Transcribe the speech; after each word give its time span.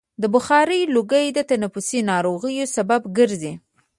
د 0.21 0.23
بخارۍ 0.33 0.81
لوګی 0.95 1.25
د 1.33 1.39
تنفسي 1.51 1.99
ناروغیو 2.11 2.65
سبب 2.75 3.01
ګرځي. 3.17 3.53